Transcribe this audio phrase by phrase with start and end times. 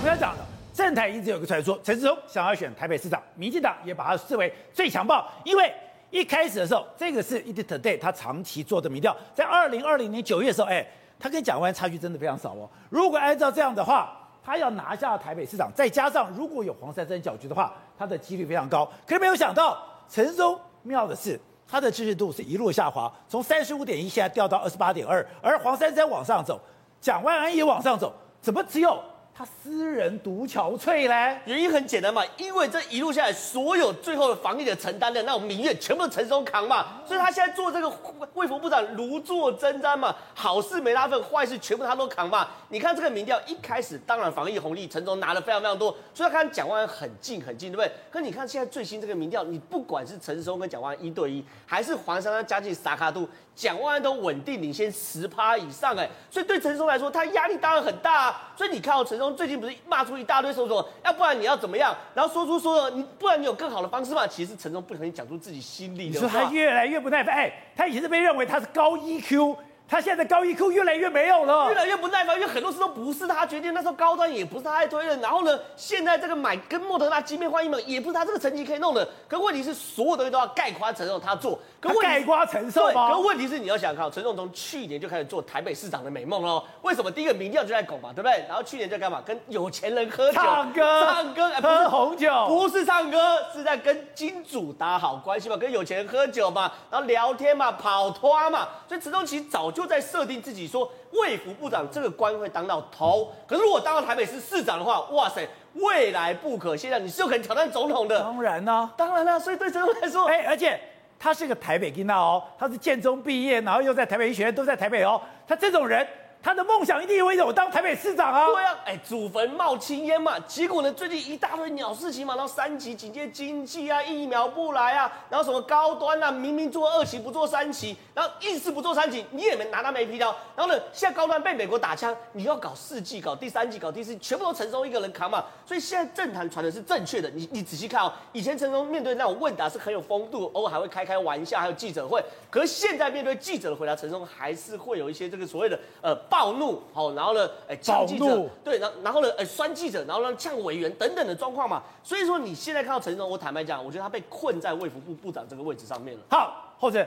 [0.00, 0.42] 我们要讲的，
[0.72, 5.70] 政坛一直有个传说，陈时中想要选台北市长，民进党也把他视为最强棒，因为
[6.08, 10.86] 一开始的时候，这个是 ETtoday 他长期做的民调，在二零二零年九月的时候，哎，
[11.18, 12.66] 他跟蒋万安差距真的非常少哦。
[12.88, 18.90] 如果按照这样的话，他要拿下台北市长，再加上如果有黄珊珊搅局的话，他的几率非常高。
[19.06, 21.38] 可是没有想到，陈时中妙的是，
[21.68, 26.58] 他的支持度是一路下滑，从三十五点一现在掉到二十八点二，而黄珊珊往上走，
[27.02, 28.10] 蒋万安也往上走，
[28.40, 28.98] 怎么只有？
[29.40, 37.90] 他私人独憔悴嘞，原因很简单嘛，因为这一路下来，所有最后的防疫的承担的那种民怨，全部都陈松扛嘛，所以他现在做这个
[38.34, 42.48] 卫福部长如坐针毡嘛，好事没他份，坏事全部他都扛嘛。
[42.68, 47.90] 你看这个民调一开始，当然防疫红利陈松拿了非常非常多，所以他看蒋万很近很近，对不对？
[48.10, 53.26] 可你看现在最新这个民调，你不管是陈松跟蒋万一对一，还是黄珊珊加进撒卡度，
[53.60, 58.52] 蒋万安都稳定领先十趴以上哎，所以对陈松来说，他压力当然很大啊。
[58.56, 59.36] 所以你看到陈松。
[59.36, 61.94] 最近不是骂出一大堆说说，要不然你要怎么样？
[62.14, 64.26] 然后说出说，你不然你有更好的方式吗？
[64.26, 66.26] 其实陈松不小心讲出自己心里的话。
[66.26, 69.56] 你说他越来越不耐烦，哎，他以前是被认为他是高 EQ。
[69.88, 73.74] 他现在高 EQ 越来越没有了，越来越不耐烦，因为很多事都不是他决定。
[73.74, 79.08] 那时候高端也不是他在推的，然后呢，现在这个买跟莫德纳晶片换疫苗也不是他这个层级可以弄的。
[79.26, 83.10] 可问题是，所有东西都要概括承受他做，可问概括承受吗？
[83.10, 86.62] 可问题是，你要想看，陈总从去年就开始做台北市长的美梦喽。
[86.82, 87.10] 为什么？
[87.10, 88.44] 第一个民调就在拱嘛，对不对？
[88.46, 89.22] 然后去年在干嘛？
[89.24, 93.18] 跟有钱人喝酒、唱歌、唱歌，喝红酒，不是唱歌，
[93.54, 98.68] 是在跟金主打好关系嘛，跟有钱人喝酒嘛，然后聊天嘛，跑脱嘛。
[98.86, 100.60] 所以陈总其实早就在设定自己。
[100.62, 108.20] 你说卫福部长这个官会当到头，可是如果当到台北市市长的话，哇塞，未来不可限量，你是有可能挑战总统的。
[108.20, 110.78] 当然呢、啊，当然了，所以对陈总来说，哎，而且
[111.20, 116.04] 他是个台北囡仔哦，他是建中毕业，然后又在台北医学院，都在台北哦，他这种人。
[116.42, 118.46] 他的梦想一定以为有当台北市长啊！
[118.46, 120.38] 对啊，哎，祖坟冒青烟嘛。
[120.40, 130.34] 结果呢，最近一大堆鸟事情嘛，然后三级警戒经济啊，疫苗不来啊，然后什么高端啊，明明做二期不做三期，然后硬是不做三期，你也没拿他没皮条。
[130.56, 135.44] 然后呢，现在高端被美国打枪，你要搞四季，搞第三季，搞第四，全部都陈松一个人扛嘛。
[135.66, 137.28] 所以现在政坛传的是正确的。
[137.30, 142.22] 你你仔细看哦，以前陈松面对那种问答是很有风度，偶尔还会开开玩笑，还有记者会。
[142.48, 147.12] 可是现在面对记者的回答，陈松还是会有一些这个所谓的呃暴怒，好。
[147.12, 151.82] 然后呢，哎，呛记者，对，然然后呢，哎，酸记者，然后呢，呛委员等等的状况嘛。
[152.02, 156.22] 所以说，你现在看到陈时中，我坦白讲，我觉得他被困在卫福部部长这个位置上面了。
[156.30, 157.04] 好，后者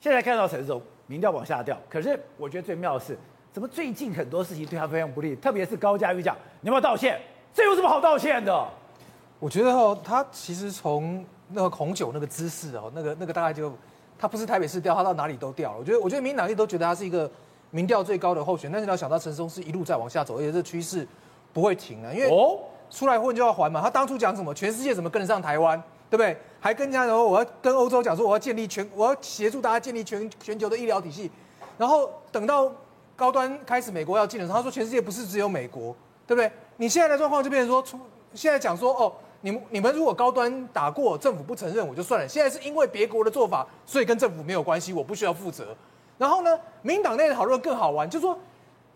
[0.00, 3.16] 现在看到陈时中民调往下掉，可是我觉得最妙的是，
[3.52, 7.20] 怎么最近很多事情对他非常不利，特别是高嘉瑜讲，你要不要道歉？
[7.54, 8.68] 这有什么好道歉的？
[9.38, 13.72] 我觉得哦，他其实从那个红酒那个姿势哦，那个那个大概就
[14.18, 15.78] 他不是台北市掉，他到哪里都掉了。
[15.78, 17.30] 我觉得，我觉得民进党都觉得他是一个。
[17.70, 21.06] 民调最高的候选人，但是你要想到陈松是一路在往下走，而且这趋势
[21.52, 23.80] 不会停啊，因为哦，出来混就要还嘛。
[23.80, 24.54] 他当初讲什么？
[24.54, 26.36] 全世界怎么跟得上台湾，对不对？
[26.60, 31.30] 还跟人家说我要跟欧洲讲说我要建立全，我要协助大家建立全全球的医疗体系。
[31.76, 32.70] 然后等到
[33.14, 35.94] 高端开始，美国要进的时候，他说全世界不是只有美国，
[36.26, 36.50] 对不对？
[36.78, 37.98] 你现在的状况就变成说，出
[38.34, 39.12] 现在讲说哦，
[39.42, 42.26] 你们你们如果高端打过，政府不承认我就算了。
[42.26, 45.76] 现在是因为别国的做法，所以跟政府没有关系，我不需要负责。
[46.18, 48.36] 然后呢，民党内的讨论更好玩，就是说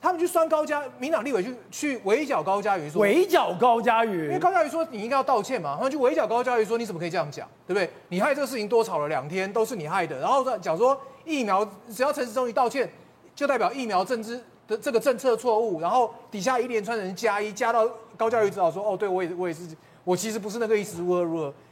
[0.00, 7.88] 他们去酸高嘉，民党立委去去围剿高嘉瑜，说围剿高嘉瑜，因为高嘉瑜说你应该要道歉嘛，他们去围剿高嘉瑜说你怎么可以这样讲，对不对？
[8.09, 10.19] 你害这个事情多吵了两天，都是你害的。
[10.19, 12.91] 然后讲说疫苗只要陈时中一道歉，
[13.37, 19.61] 就代表疫苗政治的这个政策错误，然后底下一连串人加一加到高嘉瑜知道说哦，对我也我也是，
[20.03, 21.55] 我其实不是那个意思，如何如何，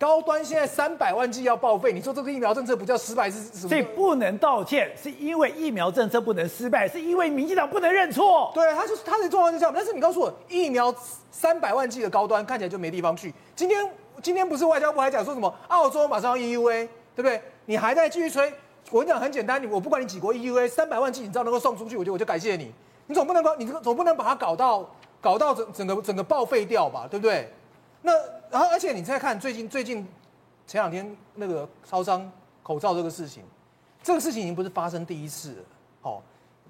[0.00, 3.68] 高端现在三百万剂要报废，你说这个疫苗政策不叫失败是什么？
[3.68, 8.50] 所以不能道歉，是因为疫苗政策不能失败，是因为民进党不能认错。
[8.54, 9.70] 对，他就是他的状况是这样。
[9.76, 10.90] 但是你告诉我，疫苗
[11.30, 13.34] 三百万剂的高端看起来就没地方去。
[13.54, 13.86] 今天
[14.22, 17.38] 今天不是外交部还讲说什么澳洲马上要 EUA，对不对？
[17.66, 18.50] 你还在继续吹？
[18.90, 22.72] 我跟你讲很简单，你我不管你几国 EUA，三百万剂你知道能够送出去，我就我就感谢你。
[23.06, 24.88] 你总不能把你总不能把它搞到
[25.20, 27.52] 搞到整整个整个报废掉吧，对不对？
[28.00, 28.12] 那
[28.50, 30.06] 然后，而且你再看最近最近
[30.66, 32.30] 前两天那个超商
[32.62, 33.44] 口罩这个事情，
[34.02, 35.62] 这个事情已经不是发生第一次了。
[36.02, 36.22] 哦，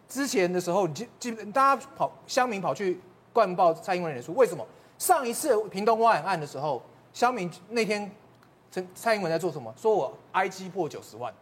[0.06, 3.00] 之前的时候，基基本大家跑乡民跑去
[3.32, 4.66] 灌爆蔡英文脸书，为什么？
[4.98, 6.82] 上一次屏东挖眼案的时候，
[7.14, 8.10] 乡民那天
[8.70, 9.72] 蔡蔡英文在做什么？
[9.76, 11.32] 说我 IG 破九十万，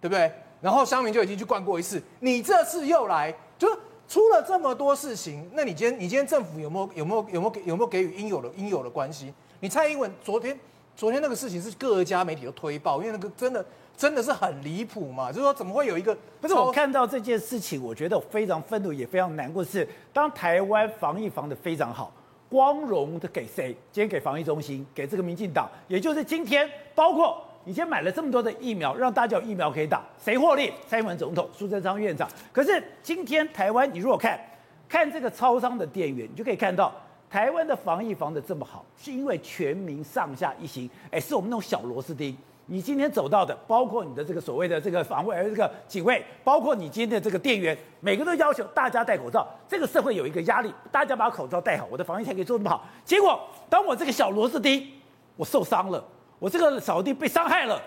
[0.00, 0.32] 对不对？
[0.60, 3.78] 然后乡民就已经去灌过一次，你这次又来，就是。
[4.10, 9.32] 出了这么多事情，那你今天你今天政府有没有有没有有没有给有没有给予应有的应有的关系？
[9.60, 10.58] 你蔡英文昨天
[10.96, 13.64] 昨天那个事情是各家媒体都推爆，因为那个真的
[13.96, 16.16] 真的是很离谱嘛，就是说怎么会有一个？
[16.40, 19.70] 不是我看到这件事情，我觉得非常愤怒，也非常难过是。
[19.70, 22.12] 是当台湾防疫防得非常好，
[22.48, 23.76] 光荣的给谁？
[23.92, 30.72] 今天给防疫中心，给这个民进党，也就是今天，包括你先买了这么多的疫苗，让大家有疫苗可以打，谁获利？
[30.88, 32.26] 蔡英文总统、苏贞昌院长。
[32.50, 34.40] 可是今天台湾，你如果看
[34.88, 36.92] 看这个超商的店员，你就可以看到。
[37.30, 42.36] 台湾的防疫防得这么好，是因为全民上下一心，哎，是我们那种小螺丝钉。
[42.66, 49.46] 你今天走到的，包括你的这个所谓的这个防卫，这个警卫，包括你今天的这个店员，每个都要求大家戴口罩。
[49.68, 52.84] 这个社会有一个压力，大家把口罩戴好，我的防疫才可以做这么好。
[53.04, 54.84] 结果，当我这个小螺丝钉
[55.36, 56.04] 我受伤了，
[56.40, 57.80] 我这个小螺丝钉被伤害了，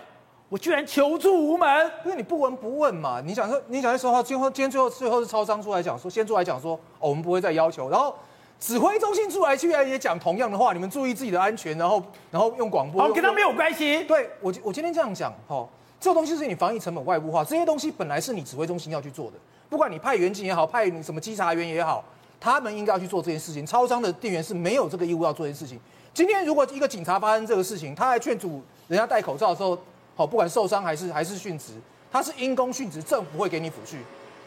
[0.47, 3.21] 我居然求助无门，因为你不闻不问嘛。
[3.21, 8.13] 你想说，你想在说话，今后今天最后最后是超商出来讲说，先出来讲说，哦，我们不会再要求，然后。
[8.59, 12.01] 指挥中心出来居然也讲同样的话，你们注意自己的安全，然后
[12.31, 13.03] 然后用广播。
[13.03, 14.03] 哦，跟他没有关系。
[14.05, 15.67] 对我我今天这样讲，哈，
[15.99, 19.33] 这个东西是你防疫成本外部化，这些东西本来是你指挥中心要去做的，
[19.69, 22.03] 不管你派员警也好，派你什么稽查员也好，
[22.39, 23.65] 他们应该要去做这件事情。
[23.65, 25.79] 超商的店员是没有这个义务要做这件事情。
[26.13, 29.77] 今天如果一个警察发生这个事情，他还劝阻人家戴口罩的时候，
[30.15, 31.73] 好，不管受伤还是还是殉职，
[32.11, 33.97] 他是因公殉职，政府会给你抚恤。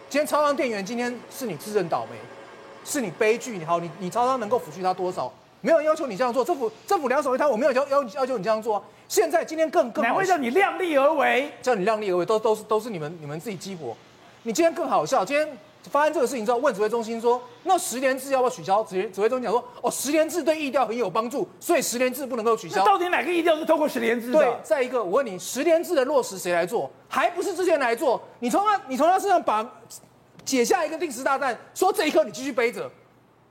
[0.08, 2.16] 今天超商店员今天是你自认倒霉。
[2.86, 5.32] 是你悲剧，你好，你你超商能够抚恤他多少？
[5.60, 8.82] 没有人要求你这样做，政府政府两手一摊，我没有要要要求你这样做。
[9.08, 11.50] 现在今天更更好，哪会叫你量力而为？
[11.60, 13.96] 叫你量力而为，都都是都是你们你们自己激活。
[14.44, 15.58] 你今天更好笑，今天
[15.90, 18.84] 发生这个事情之后，问指挥中心说，那十年制要不要取消？
[18.84, 22.84] 指挥指挥中心讲说，哦，十年制对疫调很有帮助，所以十年制不能够取消。
[22.84, 24.38] 到底哪个疫调是透过十年制的？
[24.38, 26.88] 对，再一个，我问你，十年制的落实谁来做？
[27.08, 28.20] 还不是之前来做？
[28.38, 29.68] 你从他你从他身上把。
[30.46, 32.90] 解下一个定时炸弹，说这一颗你继续背着，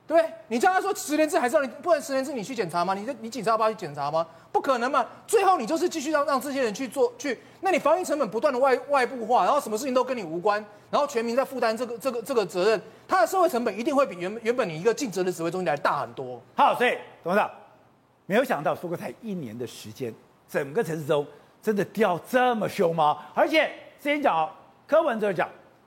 [0.06, 0.34] 对不对？
[0.48, 2.94] 你叫他说十年制还是让你，不然十年制你去检查吗？
[2.94, 4.26] 你你警察要不要去检查吗？
[4.50, 5.04] 不可能嘛！
[5.26, 16.40] 最后你就是继续让让这些人去做去，那你防疫成本不断的外外部化，然后什么事情都跟你无关，然后全民在负担这个这个这个责任，他的社会成本一定会比原原本你一个尽责的指挥中心来大很多。
[16.56, 17.50] 好，所以董事长
[18.24, 20.14] 没有想到说过才一年的时间，
[20.48, 21.26] 整个陈时中
[21.60, 23.18] 真的掉这么凶吗？
[23.34, 23.66] 而且
[24.00, 24.50] 之前讲
[24.86, 25.46] 柯文哲讲。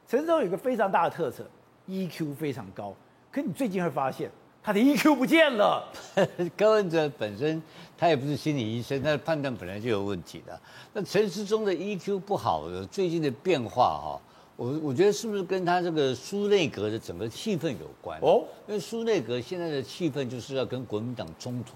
[0.10, 1.46] 陈时中有一个非常大的特色
[1.88, 2.96] ，EQ 非常高。
[3.32, 4.28] 可你最近会发现
[4.64, 5.88] 他的 EQ 不见了。
[6.58, 7.62] 高文哲本身
[7.96, 10.60] 他也不是心理医生，他的判断本来就有问题的。
[10.94, 14.22] 那陈时中的 EQ 不好的最近的变化哈，
[14.56, 18.20] 我我觉得是不是跟他这个苏内阁的整个气氛有关？
[18.22, 21.74] 哦，因为苏内阁现在的气氛就是要跟国民党冲突，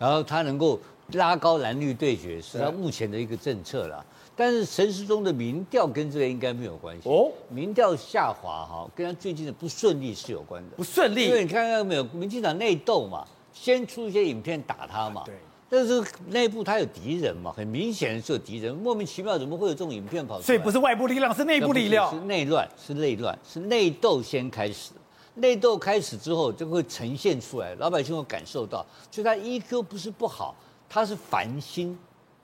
[0.00, 0.80] 然后他能够
[1.12, 4.04] 拉高蓝绿对决，是他目前的一个政策了。
[4.34, 10.76] 但是陈时中的民调跟这个应该没有关系哦，民调下滑哈，跟他最近的不顺利是有关的。
[10.76, 15.22] 不顺利，因为你看到没有，民进党内斗嘛，先出一些影片打他嘛。
[15.26, 15.34] 对。
[15.68, 20.46] 但是内部他有敌人嘛，很明显是有敌人，莫名其妙怎么会有这种影片跑出来？
[20.46, 22.10] 所以不是外部力量，是内部力量。
[22.10, 24.92] 是内乱，是内乱，是内斗先开始。
[25.36, 30.54] 内斗开始之后就会呈现出来，老百姓会感受到，所以他 EQ 不是不好，
[30.90, 31.98] 他是烦心。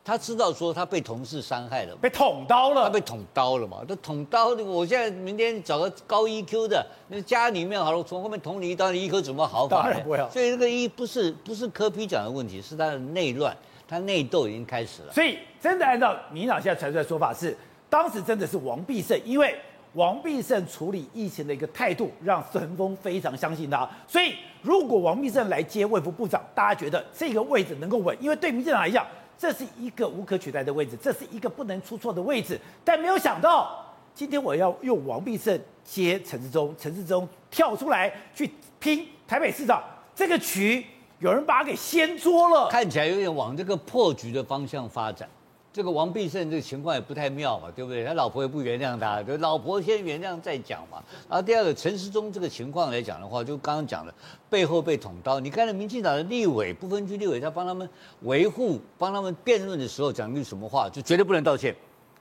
[0.09, 3.85] 他知道说他被同事伤害了，被捅刀了，他被捅刀了嘛？
[3.87, 9.83] 他捅刀，我现在明天找个高 EQ 的，那家里面好了，从后面捅你一刀，你 EQ 怎么好法？
[9.83, 10.17] 当然不会。
[10.31, 13.55] 所以这个一不是不是柯 P 讲的问题，是他的内乱，
[13.87, 15.13] 他内斗已经开始了。
[15.13, 17.55] 所以真的按照民进党现在传出来的说法是，
[17.91, 19.55] 当时真的是王必胜，因为
[19.93, 23.87] 王必胜处理疫情的一个态度，让陈峰非常相信他。
[24.07, 29.07] 所以如果王必胜来接卫福部长，大家觉得这个位置能够稳，因为对民进党来讲。
[29.39, 32.61] 这是一个无可取代的位置，这是一个不能出错的位置。
[32.85, 39.81] 但没有想到，今天我要用王必胜接陈志忠，陈志忠跳出来去拼台北市长，
[40.13, 40.85] 这个局
[41.21, 45.29] 有人把他给掀桌了，看起来有点往这个破局的方向发展。
[45.71, 48.05] 这个王必胜这个情况也不太妙嘛，对不对？
[48.05, 51.03] 他老婆也不原谅他，就老婆先原谅再讲嘛。
[51.29, 54.13] 然后第二个陈时中这个情况来讲的话，就刚刚讲的
[54.51, 55.39] 背后被捅刀。
[55.39, 57.89] 你看那民进党的立委不分区立委，他帮他们
[58.23, 61.77] 维护、帮他们辩论的时候讲句什么话，就绝对不能道歉，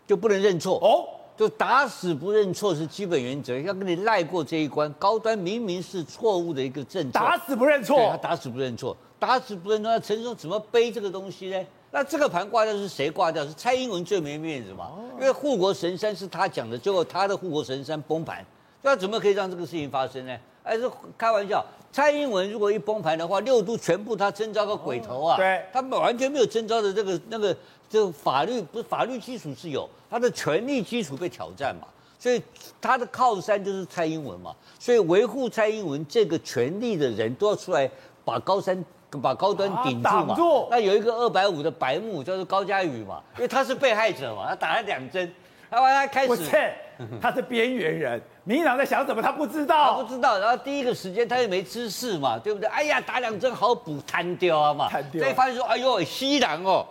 [0.06, 4.92] 就不能认错哦，就打死不认错是基本原则，要跟你赖过这一关。
[5.00, 11.66] 高端明明是错误的一个政策，打死不认错，他打死不认错，打死不认错，那陈时中怎么背这个东西呢？
[11.98, 13.44] 那这个盘挂掉是谁挂掉？
[13.44, 14.92] 是蔡英文最没面子嘛？
[15.16, 18.46] 因为护国神山是他讲的，结果他的护国神山崩盘，
[18.84, 20.38] 那怎么可以让这个事情发生呢？
[20.64, 20.88] 还是
[21.18, 21.66] 开玩笑？
[21.92, 25.38] 蔡英文如果一崩盘的话，六都全部他征召个鬼头啊！
[25.38, 27.58] 对，他们完全没有征召的这个那个
[27.90, 31.88] 这个法律不是法律基础是有，他的权力基础被挑战嘛？
[32.20, 32.40] 所以
[32.80, 37.90] 他的靠山就是蔡英文嘛，所以维护蔡英文这个权力的人都要出来
[38.24, 38.86] 把高山。
[39.22, 45.34] 把高端顶住嘛，住那有一个二百五的白目叫做高嘉宇嘛，因为他是被害者嘛，他打了两针，
[45.70, 46.74] 他完他开始，
[47.22, 52.68] 他是边缘人， 民进党在想什么他不知道，他不知道，然后第一个时间他又没知识嘛，对不对？
[52.68, 56.86] 哎呀，打两针好补瘫掉啊嘛，所以发现说，哎呦，西南哦，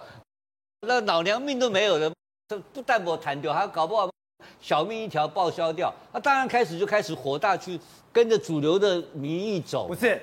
[0.86, 2.10] 那老娘命都没有了，
[2.48, 4.08] 这不但没弹掉，还搞不好
[4.60, 7.78] 小命一条报销掉，他当然开始就开始火大去
[8.10, 10.20] 跟着主流的民意走，不是。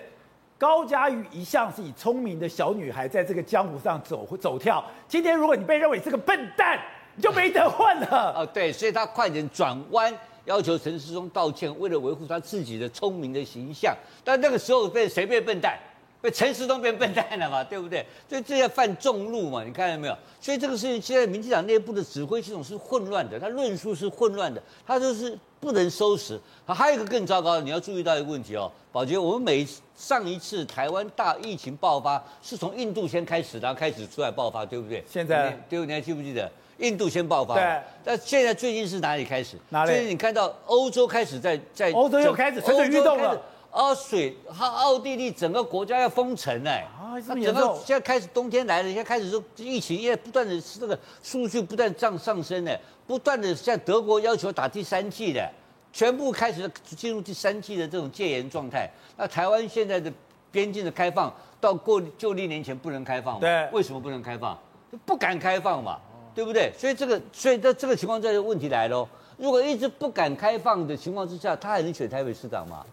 [0.64, 4.82] 高嘉瑜一向是以聪明的小女孩在这个江湖上走走跳。
[5.10, 6.80] 今天如果你被认为是个笨蛋，
[7.18, 8.34] 你就没得混了。
[8.34, 13.94] 哦，对，所以他快点转弯，要求陈时中道歉，为了维护他自己的聪明的形象。
[14.24, 15.78] 但那个时候被谁变笨蛋？
[16.22, 17.62] 被陈时中变笨蛋了嘛？
[17.70, 18.06] 对不对？
[18.30, 19.66] 所以这要犯众怒嘛？
[19.66, 20.18] 你看到没有？
[20.40, 25.38] 所以这个事情现在民进党内部的指挥系统是混乱的，他论述是混乱的，他就是。
[25.64, 26.38] 不能收拾。
[26.66, 29.66] 好，还有一个更糟糕的，你要注意到一个问题哦，宝杰，我们每
[29.96, 35.02] 上一次台湾大疫情爆发是从印度先开始，然后开始出来爆发，对不对？
[35.10, 35.86] 现在对？
[35.86, 37.56] 你还记不记得印度先爆发？
[37.56, 37.82] 对。
[38.04, 39.56] 但现在最近是哪里开始？
[39.70, 39.92] 哪里？
[39.92, 43.42] 最近你看到欧洲开始在在欧洲又开始蠢蠢欲动了。
[43.74, 46.88] 哦，水，哈，奥地利整个国家要封城哎。
[46.96, 52.72] 啊，整个现在开始冬天来了，现在开始说疫情，因为不断的这个数据不断上上升呢。
[53.06, 55.52] 不断的像德国要求打第三剂的，
[55.92, 58.90] 全部开始进入第三剂的这种戒严状态。
[59.18, 60.12] 那台湾现在的
[60.52, 63.40] 边境的开放，到过旧历年前不能开放嘛？
[63.42, 64.58] 对，为什么不能开放？
[65.06, 66.00] 不敢开放嘛，
[66.36, 66.72] 对不对？
[66.78, 69.08] 所以这个，所以在这个情况下，问题来喽。
[69.36, 72.86] 如果一直不敢开放的情况之下，他还能选台北市长吗？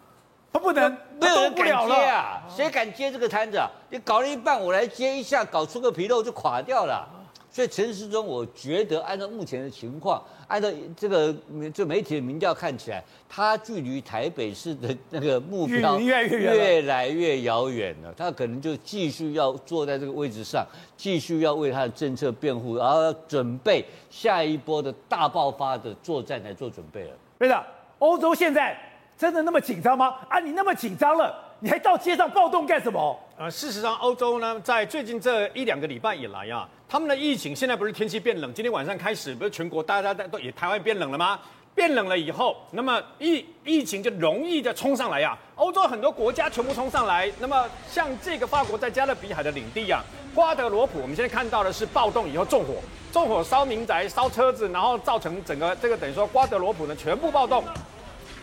[0.61, 2.43] 他不能，没有人敢接啊！
[2.55, 3.67] 谁敢接这个摊子啊？
[3.89, 7.09] 你搞了一半，我来接一下，搞出个纰漏就垮掉了。
[7.51, 11.35] 所以陈时中，我觉得按照目前的情况，按照这个
[11.73, 18.13] 这媒体的民调看起来，他距离台北市的那个目标越来越遥远了。
[18.17, 20.65] 他可能就继续要坐在这个位置上，
[20.97, 27.11] 继续要为他的政策辩护，然后要准备下一波的大爆发的作战来做准备了。
[27.39, 27.67] 对的，
[27.99, 28.79] 欧洲现在
[29.21, 30.15] 真的那么紧张吗？
[30.31, 33.21] 啊，你那么紧张了，你还到街上暴动干什么？
[33.37, 36.67] 呃，事实上，欧洲呢，在最近这一两个礼拜以来啊。
[36.89, 41.39] 他们的疫情现在不是天气变冷，今天晚上开始不是全国大家在都也台湾变冷了吗？
[41.75, 45.37] 变冷了以后，那么疫疫情就容易的冲上来、啊。
[45.57, 50.03] 欧洲很多国家全部冲上来，那么像这个法国在加勒比海的领地啊，
[50.35, 52.77] 瓜德罗普，我们现在看到的是暴动以后纵火，
[53.13, 57.63] 纵火烧民宅、烧车子，然后造成整个这个等于说瓜德罗普呢全部暴动。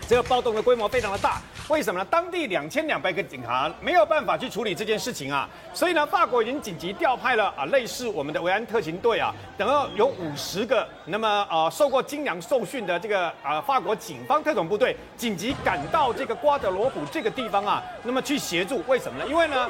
[0.08, 2.08] 这个暴动的规模非常的大，为什么呢？
[2.10, 19.28] 当地两千两百个警察没有办法去处理这件事情啊，所以呢，法国已经紧急调派了啊，类似我们的维安特勤队啊，等到有五十个，那么呃受过精良受训的这个啊法国警方特种部队紧急赶到这个瓜德罗普这个地方啊，那么去协助，为什么呢？
[19.28, 19.70] 因为呢。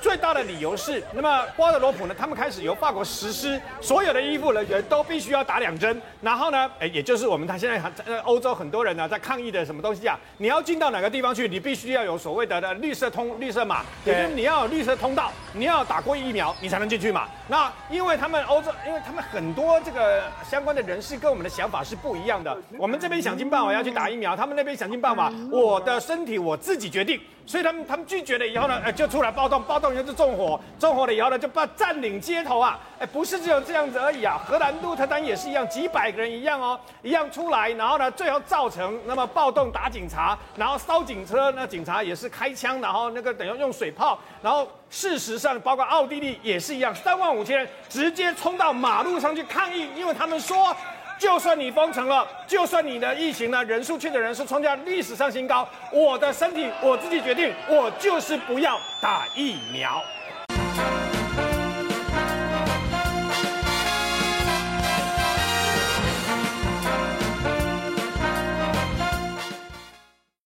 [0.00, 6.00] 最大的理由是，那么瓜德罗普呢，他们开始由法国实施，所有的医护人员都必须要打两针。
[6.20, 10.18] 然后呢，哎，也就是我们他现在在欧洲很多人呢在抗议的什么东西啊？
[10.38, 17.28] 你要进到哪个地方去，你必须要有所谓的的绿色通绿色码，也就是你要有绿色通道，你要打过疫苗，你才能进去嘛。
[17.48, 22.56] 那因为他们欧洲，因为他们很多这个相关的人士跟我们的想法是不一样的。
[22.78, 27.20] 我们这边想尽办法要去打疫苗，他们那边想尽办法，我的身体我自己决定。
[27.46, 50.76] 所以他们他们拒绝了以后呢，呃，就出来暴动，暴动以后就纵火，纵火了以后呢，就把占领街头啊，哎，不是只有这样子而已啊，荷兰鹿特丹也是一样，几百个人一样哦，一样出来，然后呢，最后造成那么暴动打警察，然后烧警车，那警察也是开枪，然后那个等于用水炮，然后事实上包括奥地利也是一样，三万五千人直接冲到马路上去抗议，因为他们说。
[51.18, 60.02] 就算你封城了，就算你的疫情呢，人数确诊人数创下历史上新高，我的身体我自己决定，我就是不要打疫苗。